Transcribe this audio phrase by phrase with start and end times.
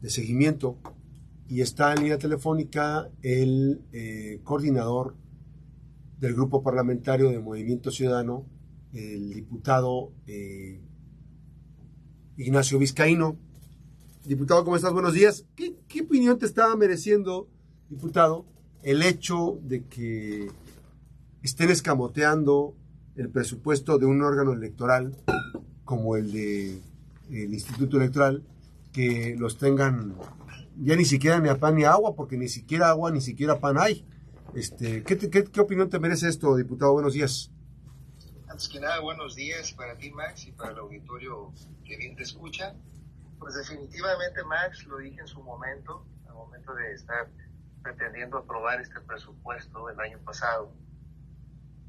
[0.00, 0.78] de seguimiento
[1.48, 5.16] y está en línea telefónica el eh, coordinador
[6.18, 8.44] del grupo parlamentario de Movimiento Ciudadano,
[8.92, 10.80] el diputado eh,
[12.36, 13.36] Ignacio Vizcaíno.
[14.24, 14.92] Diputado, ¿cómo estás?
[14.92, 15.46] Buenos días.
[15.56, 17.48] ¿Qué, ¿Qué, opinión te estaba mereciendo,
[17.88, 18.44] diputado,
[18.82, 20.50] el hecho de que
[21.42, 22.76] estén escamoteando
[23.16, 25.16] el presupuesto de un órgano electoral
[25.84, 26.80] como el de
[27.30, 28.42] el Instituto Electoral,
[28.98, 30.16] que los tengan
[30.76, 33.60] ya ni siquiera ni a pan ni a agua, porque ni siquiera agua ni siquiera
[33.60, 34.04] pan hay.
[34.56, 36.94] Este, ¿qué, qué, qué opinión te merece esto, diputado?
[36.94, 37.52] Buenos días.
[38.48, 41.52] Antes que nada, buenos días para ti, Max, y para el auditorio
[41.84, 42.74] que bien te escucha.
[43.38, 47.30] Pues definitivamente, Max, lo dije en su momento, al momento de estar
[47.84, 50.72] pretendiendo aprobar este presupuesto del año pasado,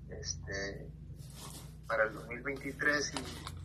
[0.09, 0.87] este,
[1.87, 3.58] para el 2023 y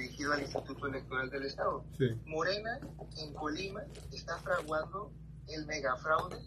[0.00, 1.84] dirigido al Instituto Electoral del Estado.
[1.98, 2.06] Sí.
[2.26, 2.80] Morena,
[3.18, 3.82] en Colima,
[4.12, 5.12] está fraguando
[5.48, 6.38] el megafraude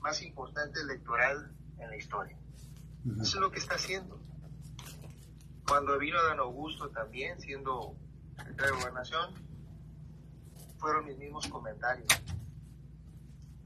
[0.00, 2.36] más importante electoral en la historia.
[3.04, 3.22] Uh -huh.
[3.22, 4.20] Eso es lo que está haciendo.
[5.66, 7.96] Cuando vino Dan Augusto también, siendo
[8.36, 9.34] secretario de Gobernación,
[10.78, 12.06] fueron mis mismos comentarios.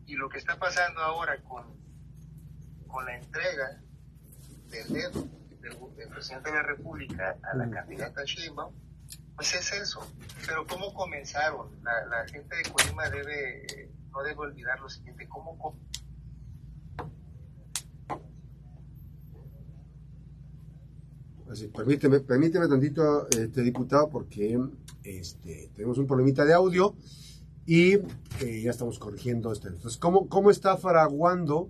[0.07, 1.67] Y lo que está pasando ahora con,
[2.89, 3.83] con la entrega
[4.71, 8.75] del dedo del, del, presidente de la República a la candidata Sheinbaum,
[9.37, 10.07] pues es eso.
[10.47, 15.57] Pero cómo comenzaron, la, la gente de Colima debe, no debe olvidar lo siguiente, cómo
[21.51, 24.57] Así, permíteme, permíteme tantito, este diputado, porque
[25.03, 26.95] este, tenemos un problemita de audio
[27.67, 29.67] y eh, ya estamos corrigiendo esto.
[29.67, 31.69] Entonces, ¿cómo, cómo está fraguando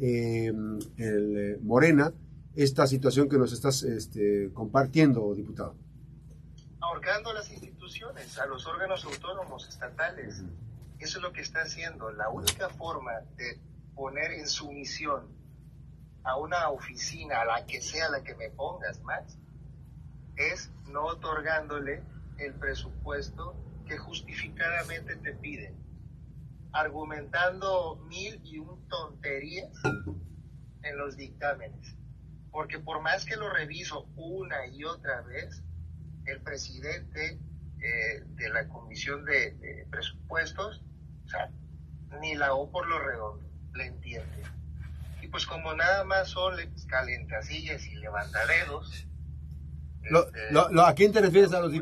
[0.00, 0.52] eh,
[0.96, 2.12] el eh, Morena
[2.54, 5.76] esta situación que nos estás este, compartiendo, diputado?
[6.80, 10.40] Ahorcando las instituciones, a los órganos autónomos estatales.
[10.40, 10.50] Uh -huh.
[10.98, 12.10] Eso es lo que está haciendo.
[12.12, 13.58] La única forma de
[13.94, 15.28] poner en sumisión
[16.24, 19.36] a una oficina, a la que sea la que me pongas, Max,
[20.36, 22.02] es no otorgándole
[22.38, 23.54] el presupuesto
[23.86, 25.74] que justificadamente te piden,
[26.72, 29.72] argumentando mil y un tonterías
[30.82, 31.96] en los dictámenes.
[32.52, 35.64] Porque por más que lo reviso una y otra vez,
[36.26, 37.40] el presidente
[37.80, 40.84] eh, de la Comisión de, de, Presupuestos,
[41.24, 41.50] o sea,
[42.20, 44.42] ni la O por lo redondo, le entiende
[45.32, 46.54] pues como nada más son
[46.86, 49.06] calentasillas y levantadedos.
[50.02, 51.52] Lo, este, lo, lo, ¿A quién te refieres?
[51.54, 51.72] ¿A los,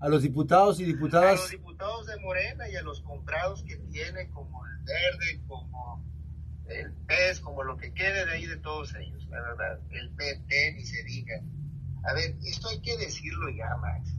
[0.00, 1.38] ¿A los diputados y diputadas?
[1.38, 6.04] A los diputados de Morena y a los comprados que tiene, como el verde, como
[6.70, 9.80] el PES, como lo que quede de ahí de todos ellos, la verdad.
[9.90, 11.40] El PT, ni se diga.
[12.04, 14.14] A ver, esto hay que decirlo ya, Max.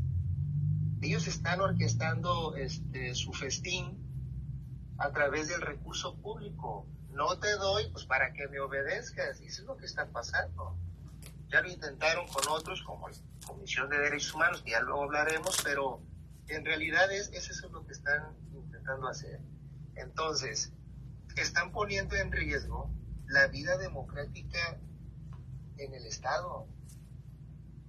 [1.02, 3.98] Ellos están orquestando este, su festín
[4.98, 9.42] a través del recurso público no te doy, pues para que me obedezcas.
[9.42, 10.78] Y eso es lo que está pasando.
[11.50, 15.62] Ya lo intentaron con otros, como la Comisión de Derechos Humanos, que ya luego hablaremos,
[15.64, 16.02] pero
[16.48, 19.40] en realidad es, es lo que están intentando hacer.
[19.96, 20.72] Entonces,
[21.42, 22.92] están poniendo en riesgo
[23.28, 24.80] la vida democrática
[25.78, 26.68] en el Estado.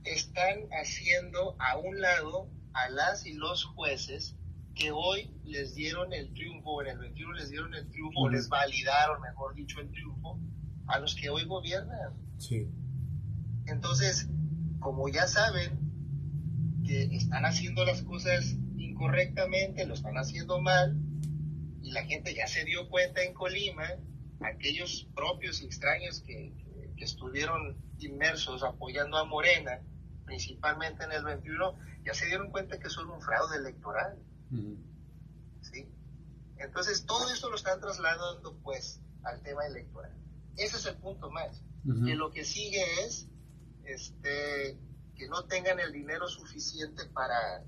[0.04, 4.36] Están haciendo a un lado a las y los jueces
[4.74, 8.30] que hoy les dieron el triunfo, en el 21 les dieron el triunfo, -huh.
[8.30, 10.40] les validaron, mejor dicho, el triunfo,
[10.86, 12.14] a los que hoy gobiernan.
[12.38, 12.68] Sí.
[13.66, 14.28] Entonces,
[14.80, 15.78] como ya saben
[16.84, 20.96] que están haciendo las cosas incorrectamente, lo están haciendo mal,
[21.82, 23.88] y la gente ya se dio cuenta en Colima,
[24.40, 29.80] aquellos propios y extraños que, que, que estuvieron inmersos apoyando a Morena,
[30.24, 34.18] principalmente en el 21, ya se dieron cuenta que son un fraude electoral.
[35.60, 35.88] ¿Sí?
[36.56, 40.12] Entonces, todo esto lo están trasladando, pues, al tema electoral.
[40.56, 41.62] Ese es el punto más.
[41.84, 42.04] Uh-huh.
[42.04, 43.28] Que lo que sigue es
[43.84, 44.78] este,
[45.16, 47.64] que no tengan el dinero suficiente para,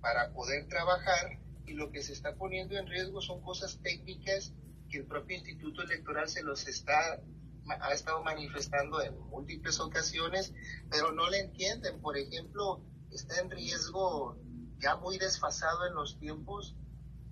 [0.00, 4.54] para poder trabajar y lo que se está poniendo en riesgo son cosas técnicas
[4.90, 7.20] que el propio Instituto Electoral se los está
[7.80, 10.54] ha estado manifestando en múltiples ocasiones,
[10.90, 12.00] pero no le entienden.
[12.00, 14.38] Por ejemplo, está en riesgo
[14.78, 16.74] ya muy desfasado en los tiempos,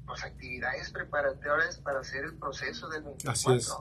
[0.07, 3.33] pues actividades preparatorias para hacer el proceso del 24.
[3.33, 3.73] Así es.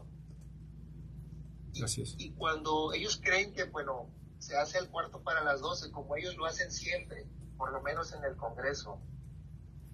[1.84, 2.16] Así es.
[2.18, 4.10] Y, y, cuando ellos creen que, bueno,
[4.40, 7.28] se hace el cuarto para las 12, como ellos lo hacen siempre,
[7.58, 9.02] por lo menos en el Congreso,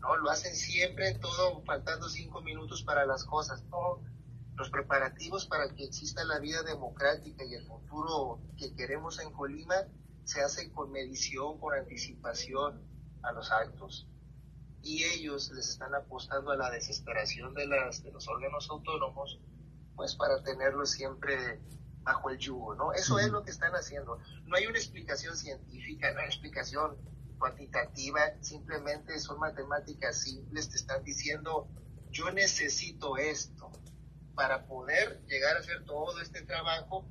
[0.02, 0.18] ¿no?
[0.18, 4.02] Lo hacen siempre, todo faltando cinco minutos para las cosas, todo
[4.56, 9.76] los preparativos para que exista la vida democrática y el futuro que queremos en Colima
[10.24, 12.82] se hace con medición, con anticipación
[13.24, 14.08] a los actos.
[14.84, 19.40] y ellos les están apostando a la desesperación de, las, de los órganos autónomos,
[19.96, 21.62] pues para tenerlos siempre
[22.02, 22.92] bajo el yugo, ¿no?
[22.94, 24.18] Eso es lo que están haciendo.
[24.46, 26.98] No hay una explicación científica, no hay explicación
[27.42, 31.68] cuantitativa, simplemente son matemáticas simples, te están diciendo,
[32.12, 33.72] yo necesito esto
[34.36, 37.10] para poder llegar a hacer todo este trabajo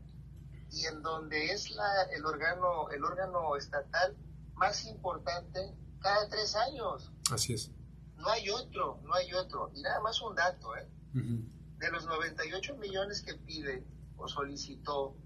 [0.70, 4.16] y en donde es la, el órgano el órgano estatal
[4.54, 7.10] más importante cada tres años.
[7.32, 7.72] Así es.
[8.16, 9.72] No hay otro, no hay otro.
[9.74, 10.88] Y nada más un dato, ¿eh?
[11.12, 13.84] De los 98 millones que pide
[14.16, 15.16] o solicitó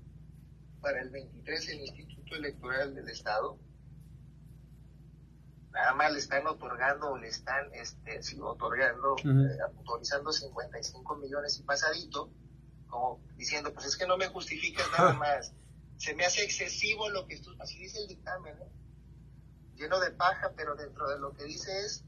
[0.81, 3.59] para el 23 el Instituto Electoral del Estado,
[5.75, 12.31] nada más le están otorgando, le están este, otorgando, eh, autorizando 55 millones y pasadito,
[12.87, 15.53] como diciendo, pues es que no me justificas nada más.
[15.97, 18.73] Se me hace excesivo lo que tú, así dice el dictamen, ¿eh?
[19.75, 22.05] lleno de paja, pero dentro de lo que dice es,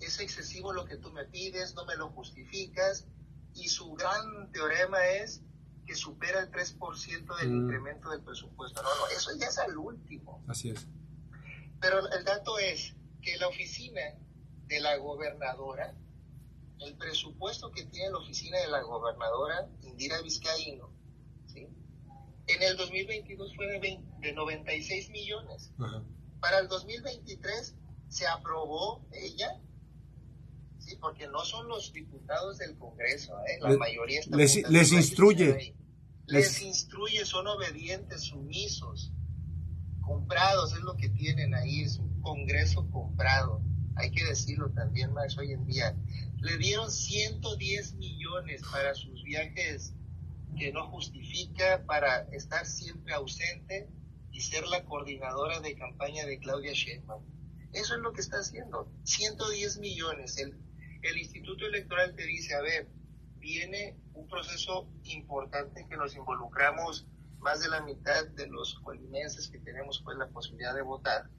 [0.00, 3.06] es excesivo lo que tú me pides, no me lo justificas,
[3.54, 5.42] y su gran teorema es
[5.86, 7.62] que supera el 3% del mm.
[7.62, 8.82] incremento del presupuesto.
[8.82, 10.42] No, no, eso ya es al último.
[10.48, 10.86] Así es.
[11.80, 14.00] Pero el dato es que la oficina
[14.66, 15.94] de la gobernadora,
[16.80, 20.92] el presupuesto que tiene la oficina de la gobernadora Indira Vizcaíno,
[21.46, 21.68] ¿sí?
[22.46, 25.72] en el 2022 fue de, de 96 millones.
[26.40, 27.74] Para el 2023
[28.08, 29.60] se aprobó ella,
[30.78, 33.58] sí, porque no son los diputados del Congreso, ¿eh?
[33.60, 35.74] la mayoría está les, les instruye.
[36.26, 39.12] Les instruye, son obedientes, sumisos,
[40.06, 43.60] comprados, es lo que tienen ahí, es un Congreso comprado.
[43.96, 45.96] Hay que decirlo también, más hoy en día.
[46.38, 49.94] Le dieron 110 millones para sus viajes
[50.56, 53.88] que no justifica, para estar siempre ausente
[54.30, 57.24] y ser la coordinadora de campaña de Claudia Sheinbaum.
[57.72, 58.90] Eso es lo que está haciendo.
[59.04, 60.38] 110 millones.
[60.38, 60.56] El,
[61.02, 62.88] el Instituto Electoral te dice, a ver,
[63.38, 67.06] viene un proceso importante que nos involucramos
[67.46, 71.30] más de la mitad de los colimenses que tenemos pues la posibilidad de votar.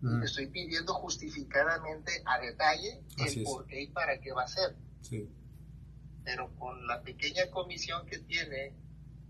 [0.00, 0.24] Mm.
[0.24, 4.76] Estoy pidiendo justificadamente a detalle el por qué y para qué va a ser.
[5.02, 5.30] Sí.
[6.24, 8.74] Pero con la pequeña comisión que tiene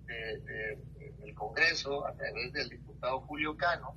[0.07, 0.79] de,
[1.23, 3.95] el Congreso a través del diputado Julio Cano,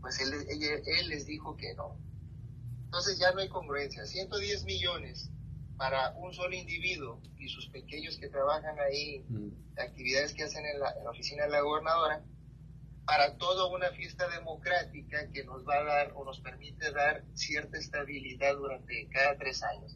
[0.00, 2.00] pues él, él, les dijo que no.
[2.86, 4.04] Entonces ya no hay congruencia.
[4.04, 5.30] 110 millones
[5.76, 9.78] para un solo individuo y sus pequeños que trabajan ahí, mm.
[9.78, 12.24] actividades que hacen en la, oficina de la gobernadora,
[13.04, 17.78] para toda una fiesta democrática que nos va a dar o nos permite dar cierta
[17.78, 19.94] estabilidad durante cada tres años.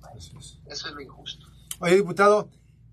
[0.66, 1.46] Eso es lo injusto.
[1.80, 2.50] Oye, diputado,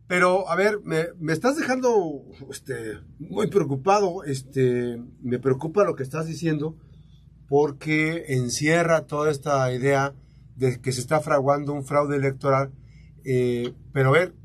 [0.08, 4.24] pero, a ver, me, me, estás dejando este, muy preocupado.
[4.24, 6.78] Este, me preocupa lo que estás diciendo
[7.50, 10.14] porque encierra toda esta idea
[10.58, 12.72] de que se está fraguando un fraude electoral.
[13.24, 14.36] Eh, pero, a ver,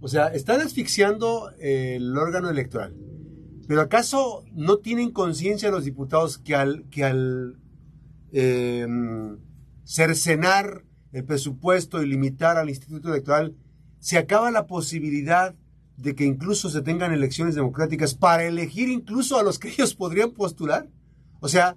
[0.00, 2.94] o sea, están asfixiando el órgano electoral.
[3.66, 7.58] Pero ¿acaso no tienen conciencia los diputados que al, que al
[8.32, 8.86] eh,
[9.84, 13.54] cercenar el presupuesto y limitar al Instituto Electoral
[14.00, 15.54] se acaba la posibilidad
[15.96, 20.32] de que incluso se tengan elecciones democráticas para elegir incluso a los que ellos podrían
[20.32, 20.88] postular.
[21.40, 21.76] O sea,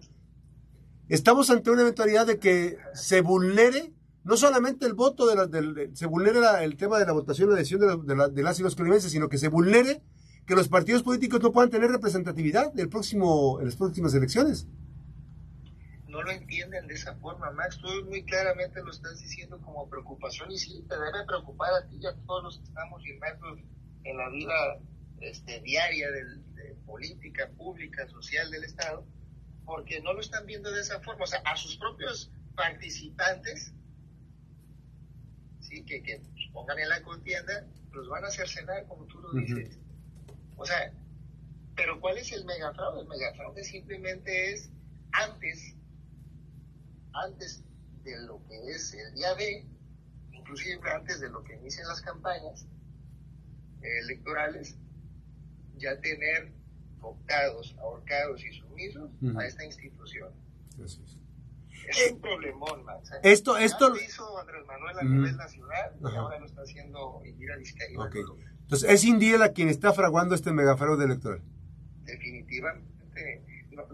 [1.10, 3.94] estamos ante una eventualidad de que se vulnere
[4.24, 5.48] no solamente el voto de, la,
[5.94, 9.12] se vulnere el tema de la votación, la elección de, de, las y los colimenses,
[9.12, 10.02] sino que se vulnere
[10.46, 14.68] que los partidos políticos no puedan tener representatividad del próximo, en las próximas elecciones
[16.18, 17.78] no lo entienden de esa forma, Max.
[17.78, 22.00] Tú muy claramente lo estás diciendo como preocupación y sí, te debe preocupar a ti
[22.02, 23.60] y a todos los que estamos inmersos
[24.04, 24.80] en la vida
[25.22, 29.06] este, diaria de política pública, social del Estado,
[29.68, 31.26] porque no lo están viendo de esa forma.
[31.26, 33.74] O sea, a sus propios participantes,
[35.60, 36.22] sí, que, que
[36.54, 39.78] pongan en la contienda, los van a hacer cenar, como tú lo dices.
[40.56, 40.94] O sea,
[41.76, 43.02] pero ¿cuál es el megafraude?
[43.02, 44.72] El megafraude simplemente es
[45.12, 45.76] antes
[47.14, 47.64] antes
[48.04, 49.66] de lo que es el día de,
[50.32, 52.66] inclusive antes de lo que inician las campañas
[53.82, 54.78] electorales,
[55.78, 56.57] ya tener
[57.02, 60.32] optados, ahorcados y sumisos a esta institución.
[60.80, 63.12] Es un problemón, Max.
[63.24, 67.56] Esto, esto lo hizo Andrés Manuel a nivel nacional y ahora lo está haciendo Indira
[67.58, 68.06] Vizcaína.
[68.06, 68.24] Okay.
[68.62, 71.42] Entonces, ¿es Indira quien está fraguando este megafraude electoral?
[72.04, 72.98] Definitivamente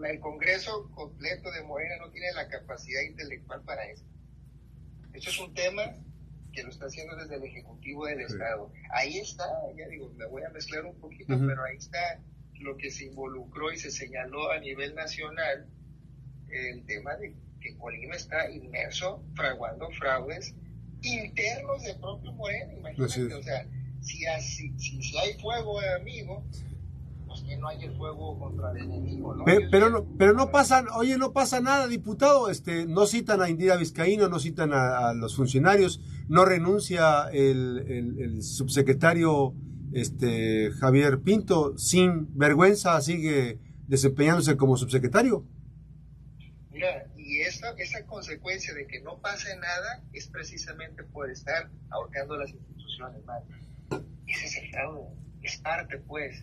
[0.04, 4.04] el Congreso completo de Morena no tiene la capacidad intelectual para eso.
[5.12, 5.82] Eso es un tema
[6.52, 8.72] que lo está haciendo desde el Ejecutivo del Estado.
[8.92, 9.44] Ahí está,
[9.76, 12.20] ya digo, me voy a mezclar un poquito, pero ahí está
[12.64, 15.66] lo que se involucró y se señaló a nivel nacional
[16.48, 20.54] el tema de que Colima está inmerso, fraguando fraudes
[21.02, 23.66] internos de propio Moreno, imagínate, o sea,
[24.00, 26.44] si, así, si, hay fuego, amigo,
[27.26, 29.44] pues que no hay el fuego contra el enemigo, ¿no?
[29.44, 33.76] Pero, no, pero no pasa, oye, no pasa nada, diputado, este, no citan a Indira
[33.76, 37.84] Vizcaíno, no citan a, los funcionarios, no renuncia el,
[38.18, 39.54] el, subsecretario
[39.94, 45.46] este, Javier Pinto, sin vergüenza sigue desempeñándose como subsecretario.
[46.70, 52.36] Mira, y esa, esa consecuencia de que no pase nada es precisamente por estar ahorcando
[52.36, 53.42] las instituciones, más.
[54.26, 56.42] Ese es el fraude, es parte, pues.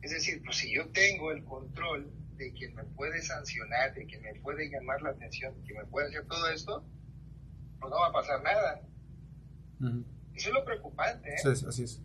[0.00, 4.22] Es decir, pues si yo tengo el control de quien me puede sancionar, de quien
[4.22, 6.84] me puede llamar la atención, de quien me puede hacer todo esto,
[7.80, 8.80] pues no va a pasar nada.
[10.34, 11.28] Eso es lo preocupante.
[11.30, 11.54] ¿eh?
[11.54, 12.02] Sí, así es.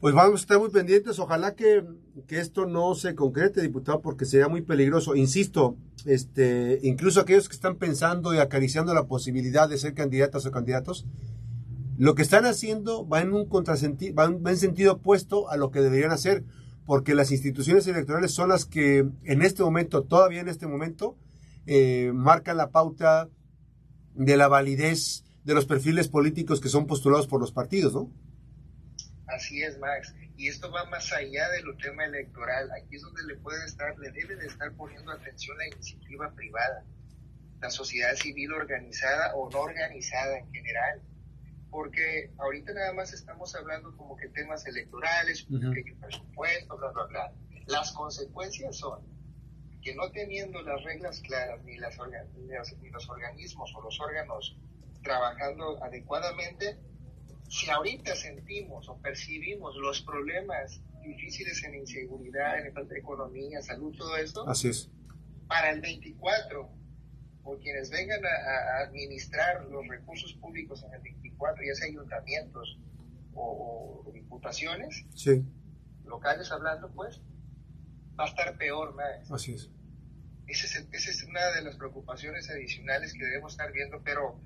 [0.00, 1.18] Pues vamos a estar muy pendientes.
[1.18, 1.84] Ojalá que,
[2.28, 5.16] esto no se concrete, diputado, porque sería muy peligroso.
[5.16, 10.52] Insisto, este, incluso aquellos que están pensando y acariciando la posibilidad de ser candidatas o
[10.52, 11.04] candidatos,
[11.96, 15.80] lo que están haciendo va en un contrasentido, va en sentido opuesto a lo que
[15.80, 16.44] deberían hacer,
[16.86, 21.16] porque las instituciones electorales son las que en este momento, todavía en este momento,
[21.66, 23.28] eh, marcan la pauta
[24.14, 28.10] de la validez de los perfiles políticos que son postulados por los partidos, ¿no?
[29.28, 30.14] Así es, Max.
[30.36, 32.70] Y esto va más allá de lo tema electoral.
[32.72, 36.84] Aquí es donde le puede estar, le debe de estar poniendo atención la iniciativa privada,
[37.60, 41.02] la sociedad civil organizada o no organizada en general.
[41.70, 47.32] Porque ahorita nada más estamos hablando como que temas electorales, que presupuesto, bla, bla, bla.
[47.66, 49.18] Las consecuencias son
[49.82, 51.96] que no teniendo las reglas claras, ni, las
[52.80, 54.56] ni los organismos o los órganos
[55.02, 56.78] trabajando adecuadamente,
[57.48, 63.94] si ahorita sentimos o percibimos los problemas difíciles en inseguridad, en falta de economía, salud,
[63.96, 64.90] todo esto, Así es.
[65.46, 66.70] para el 24,
[67.44, 72.78] o quienes vengan a, administrar los recursos públicos en el 24, ya sea ayuntamientos
[73.34, 75.44] o, diputaciones, sí.
[76.04, 77.20] locales hablando, pues,
[78.18, 79.30] va a estar peor más.
[79.30, 79.70] Así es.
[80.46, 84.40] Esa es, una de las preocupaciones adicionales que debemos estar viendo, pero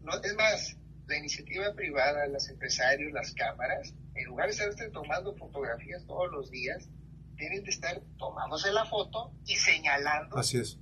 [0.00, 5.34] no, es más, la iniciativa privada, los empresarios, las cámaras, en lugar de estar tomando
[5.36, 6.88] fotografías todos los días,
[7.36, 10.78] tienen de estar tomándose la foto y señalando Así es.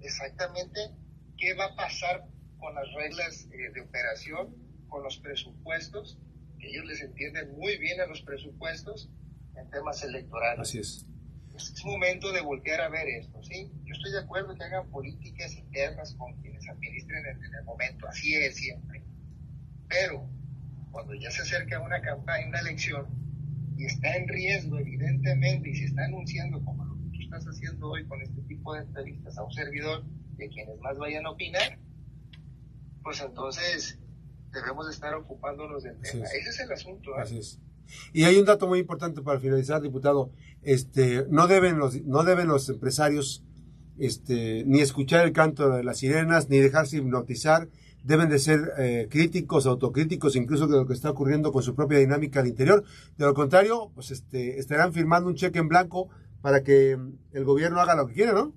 [0.00, 0.80] exactamente
[1.36, 2.26] qué va a pasar
[2.58, 4.54] con las reglas eh, de operación,
[4.88, 6.18] con los presupuestos,
[6.58, 9.10] que ellos les entienden muy bien a los presupuestos
[9.56, 10.60] en temas electorales.
[10.60, 11.06] Así es.
[11.54, 13.70] Es momento de voltear a ver esto, ¿sí?
[13.84, 18.34] Yo estoy de acuerdo que hagan políticas internas con quienes administren en el momento, así
[18.34, 18.99] es siempre
[19.90, 20.26] pero
[20.90, 23.06] cuando ya se acerca una campaña, una elección,
[23.76, 27.90] y está en riesgo, evidentemente, y se está anunciando, como lo que tú estás haciendo
[27.90, 30.04] hoy con este tipo de entrevistas a un servidor,
[30.36, 31.78] de quienes más vayan a opinar,
[33.02, 33.98] pues entonces
[34.52, 36.24] debemos estar ocupándonos del tema.
[36.24, 37.10] Ese es el asunto.
[37.10, 37.22] ¿eh?
[37.22, 37.60] Así es.
[38.12, 40.32] Y hay un dato muy importante para finalizar, diputado.
[40.62, 43.42] Este, no deben los, no deben los empresarios
[43.98, 47.68] este, ni escuchar el canto de las sirenas, ni dejarse hipnotizar,
[48.02, 51.98] deben de ser eh, críticos, autocríticos, incluso de lo que está ocurriendo con su propia
[51.98, 52.84] dinámica al interior.
[53.16, 56.08] De lo contrario, pues este, estarán firmando un cheque en blanco
[56.40, 56.92] para que
[57.32, 58.54] el gobierno haga lo que quiera, ¿no?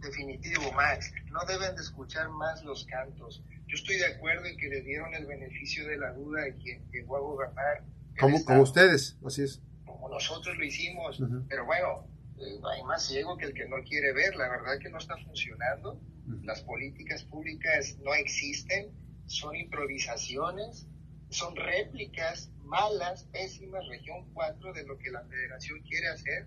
[0.00, 1.12] Definitivo, Max.
[1.30, 3.42] No deben de escuchar más los cantos.
[3.66, 6.82] Yo estoy de acuerdo en que le dieron el beneficio de la duda a quien
[6.90, 7.84] llegó a gobernar.
[8.18, 9.60] Como, como ustedes, así es.
[9.84, 11.22] Como nosotros lo hicimos.
[11.48, 12.06] Pero bueno,
[12.38, 14.36] eh, hay más ciego que el que no quiere ver.
[14.36, 16.00] La verdad que no está funcionando
[16.42, 18.92] las políticas públicas no existen,
[19.26, 20.86] son improvisaciones,
[21.30, 26.46] son réplicas malas, pésimas, región 4 de lo que la federación quiere hacer.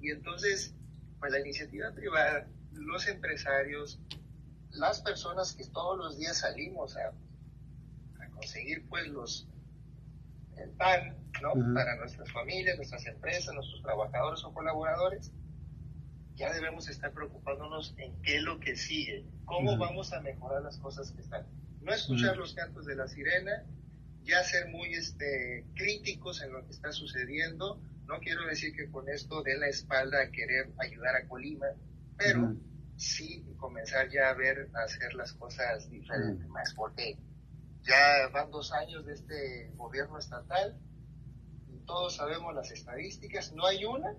[0.00, 0.74] Y entonces,
[1.18, 4.00] pues la iniciativa privada, los empresarios,
[4.70, 7.08] las personas que todos los días salimos a,
[8.22, 9.48] a conseguir pues los
[10.58, 11.52] el pan, ¿no?
[11.74, 15.32] Para nuestras familias, nuestras empresas, nuestros trabajadores o colaboradores,
[16.38, 20.78] ya debemos estar preocupándonos en qué es lo que sigue, cómo vamos a mejorar las
[20.78, 21.44] cosas que están.
[21.82, 23.64] No escuchar los cantos de la sirena,
[24.22, 27.80] ya ser muy este, críticos en lo que está sucediendo.
[28.06, 31.66] No quiero decir que con esto dé la espalda a querer ayudar a Colima,
[32.16, 32.54] pero
[32.96, 37.18] sí comenzar ya a ver, a hacer las cosas diferentes más, porque
[37.82, 40.78] ya van dos años de este gobierno estatal
[41.68, 44.14] y todos sabemos las estadísticas, no hay una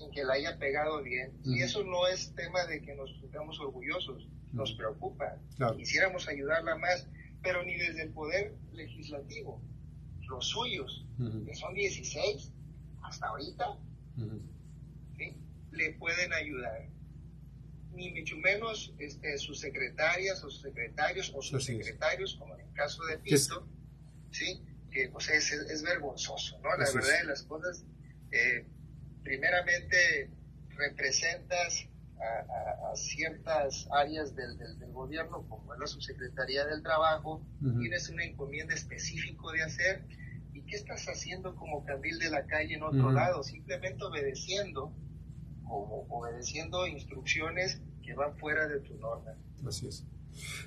[0.00, 1.32] en que la haya pegado bien.
[1.44, 5.38] Y eso no es tema de que nos sintamos orgullosos, nos preocupa.
[5.76, 7.08] Quisiéramos ayudarla más,
[7.42, 9.62] pero ni desde el poder legislativo,
[10.28, 11.06] los suyos,
[11.46, 12.52] que son 16
[13.02, 13.78] hasta ahorita,
[15.72, 16.88] le pueden ayudar.
[17.92, 22.72] Ni mucho menos este, sus secretarias o sus secretarios o sus secretarios, como en el
[22.74, 23.66] caso de Pito,
[24.30, 24.62] ¿sí?
[24.90, 26.70] que pues, es, es, vergonzoso, ¿no?
[26.70, 27.84] La verdad de las cosas,
[28.30, 28.66] eh,
[29.26, 30.30] primeramente
[30.76, 37.44] representas a, ciertas áreas del, del, gobierno, como es la subsecretaría del trabajo,
[37.78, 40.06] tienes una encomienda específico de hacer,
[40.54, 43.42] ¿y qué estás haciendo como candil de la calle en otro lado?
[43.42, 44.94] Simplemente obedeciendo,
[45.64, 49.32] como obedeciendo instrucciones que van fuera de tu norma.
[49.66, 50.06] Así es.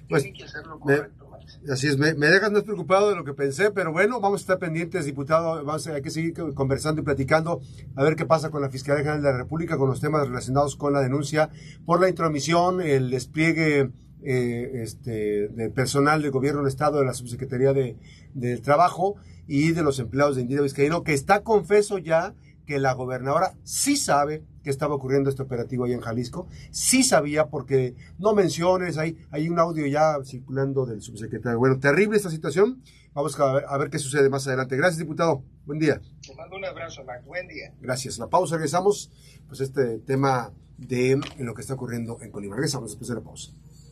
[0.07, 0.33] Pues, que
[0.79, 1.29] correcto,
[1.69, 4.59] Así es, me, dejas más preocupado de lo que pensé, pero bueno, vamos a estar
[4.59, 7.61] pendientes, diputado, vamos a, hay que seguir conversando y platicando,
[7.95, 10.75] a ver qué pasa con la Fiscalía General de la República, con los temas relacionados
[10.75, 11.49] con la denuncia
[11.85, 13.91] por la intromisión, el despliegue
[14.23, 17.97] eh, este, de personal del gobierno del Estado, de la Subsecretaría de,
[18.33, 19.15] del Trabajo
[19.47, 22.35] y de los empleados de Indira Vizcaíno, que está confeso ya
[22.69, 27.47] que la gobernadora sí sabe que estaba ocurriendo este operativo ahí en Jalisco, sí sabía
[27.47, 31.57] porque no menciones, hay, hay un audio ya circulando del subsecretario.
[31.57, 34.77] Bueno, terrible esta situación, vamos a ver, a ver qué sucede más adelante.
[34.77, 35.99] Gracias, diputado, buen día.
[36.21, 37.73] Te mando un abrazo, Max, buen día.
[37.81, 39.11] Gracias, la pausa, regresamos,
[39.47, 42.55] pues este tema de lo que está ocurriendo en Colima.
[42.55, 43.51] Regresamos después de la pausa.